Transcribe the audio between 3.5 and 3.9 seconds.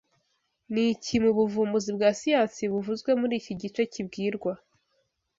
gice